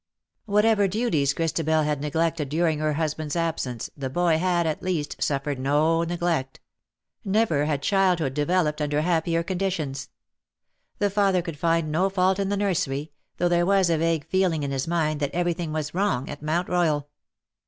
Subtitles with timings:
[0.45, 5.21] Whatever duties Christabel had neg lected during her husband's absence, the boy had, at least,
[5.21, 6.59] suffered no neglect.
[7.23, 10.09] Never had child hood developed imder happier conditions.
[10.97, 14.63] The father could find no fault in the nursery, though there was a vague feeling
[14.63, 17.07] in his mind that every thing was wrong at Mount Royal.